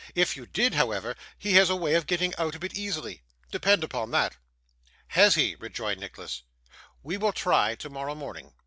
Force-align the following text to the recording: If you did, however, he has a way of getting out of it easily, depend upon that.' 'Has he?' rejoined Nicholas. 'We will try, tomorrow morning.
If 0.15 0.35
you 0.35 0.47
did, 0.47 0.73
however, 0.73 1.15
he 1.37 1.53
has 1.57 1.69
a 1.69 1.75
way 1.75 1.93
of 1.93 2.07
getting 2.07 2.33
out 2.35 2.55
of 2.55 2.63
it 2.63 2.73
easily, 2.73 3.21
depend 3.51 3.83
upon 3.83 4.09
that.' 4.09 4.35
'Has 5.09 5.35
he?' 5.35 5.53
rejoined 5.59 5.99
Nicholas. 5.99 6.41
'We 7.03 7.17
will 7.17 7.33
try, 7.33 7.75
tomorrow 7.75 8.15
morning. 8.15 8.51